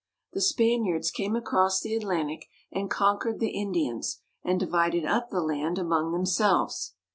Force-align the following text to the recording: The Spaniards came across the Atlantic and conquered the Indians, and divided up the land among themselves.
The 0.33 0.41
Spaniards 0.41 1.11
came 1.11 1.35
across 1.35 1.79
the 1.79 1.93
Atlantic 1.93 2.47
and 2.71 2.89
conquered 2.89 3.39
the 3.39 3.51
Indians, 3.51 4.23
and 4.43 4.59
divided 4.59 5.05
up 5.05 5.29
the 5.29 5.41
land 5.41 5.77
among 5.77 6.11
themselves. 6.11 6.95